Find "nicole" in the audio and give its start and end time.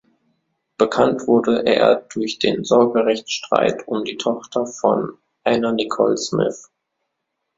5.73-6.17